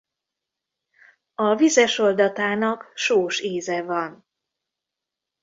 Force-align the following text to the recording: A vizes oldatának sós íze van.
A 1.35 1.55
vizes 1.55 1.97
oldatának 1.99 2.91
sós 2.95 3.39
íze 3.39 3.81
van. 3.83 4.25